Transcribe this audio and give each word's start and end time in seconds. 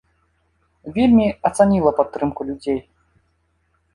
Вельмі 0.95 1.27
ацаніла 1.49 1.91
падтрымку 1.99 2.41
людзей. 2.49 2.79